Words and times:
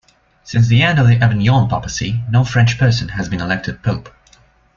Since 0.43 0.67
the 0.67 0.81
end 0.81 0.97
of 0.97 1.05
the 1.05 1.17
Avignon 1.23 1.69
Papacy, 1.69 2.23
no 2.27 2.43
French 2.43 2.79
person 2.79 3.09
has 3.09 3.29
been 3.29 3.39
elected 3.39 3.83
pope. 3.83 4.09